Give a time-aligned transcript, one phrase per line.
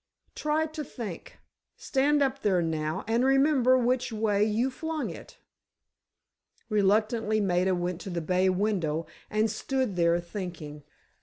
[0.33, 1.37] "Try to think.
[1.77, 5.37] Stand up there now, and remember which way you flung it."
[6.69, 10.81] Reluctantly, Maida went to the bay window, and stood there thinking.